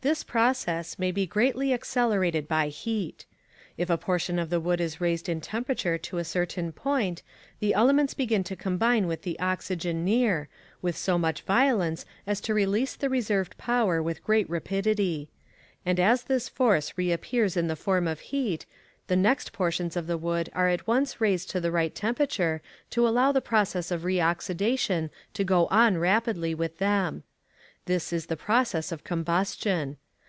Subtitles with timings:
[0.00, 3.26] This process may be greatly accelerated by heat.
[3.76, 7.24] If a portion of the wood is raised in temperature to a certain point,
[7.58, 10.48] the elements begin to combine with the oxygen near,
[10.80, 15.30] with so much violence as to release the reserved power with great rapidity.
[15.84, 18.66] And as this force re appears in the form of heat,
[19.08, 23.06] the next portions of the wood are at once raised to the right temperature to
[23.08, 27.24] allow the process of reoxidation to go on rapidly with them.
[27.86, 29.96] This is the process of combustion.